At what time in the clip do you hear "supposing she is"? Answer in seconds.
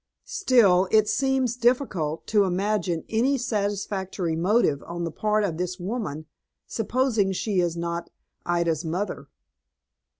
6.65-7.77